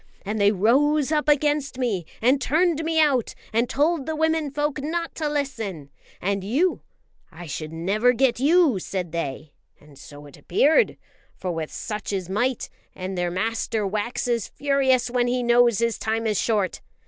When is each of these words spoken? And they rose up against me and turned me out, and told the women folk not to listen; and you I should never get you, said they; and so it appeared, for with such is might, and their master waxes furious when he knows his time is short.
And 0.25 0.41
they 0.41 0.51
rose 0.51 1.11
up 1.11 1.29
against 1.29 1.77
me 1.77 2.07
and 2.23 2.41
turned 2.41 2.83
me 2.83 2.99
out, 2.99 3.35
and 3.53 3.69
told 3.69 4.07
the 4.07 4.15
women 4.15 4.49
folk 4.49 4.81
not 4.81 5.13
to 5.13 5.29
listen; 5.29 5.91
and 6.19 6.43
you 6.43 6.81
I 7.31 7.45
should 7.45 7.71
never 7.71 8.11
get 8.11 8.39
you, 8.39 8.79
said 8.79 9.11
they; 9.11 9.53
and 9.79 9.99
so 9.99 10.25
it 10.25 10.37
appeared, 10.37 10.97
for 11.35 11.51
with 11.51 11.71
such 11.71 12.11
is 12.11 12.29
might, 12.29 12.67
and 12.95 13.15
their 13.15 13.29
master 13.29 13.85
waxes 13.85 14.47
furious 14.47 15.07
when 15.11 15.27
he 15.27 15.43
knows 15.43 15.77
his 15.77 15.99
time 15.99 16.25
is 16.25 16.39
short. 16.39 16.81